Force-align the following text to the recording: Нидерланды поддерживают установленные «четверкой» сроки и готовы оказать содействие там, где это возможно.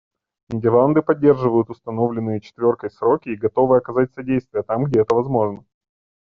Нидерланды 0.49 1.03
поддерживают 1.03 1.69
установленные 1.69 2.41
«четверкой» 2.41 2.89
сроки 2.89 3.29
и 3.29 3.35
готовы 3.35 3.77
оказать 3.77 4.11
содействие 4.15 4.63
там, 4.63 4.85
где 4.85 5.01
это 5.01 5.13
возможно. 5.13 5.63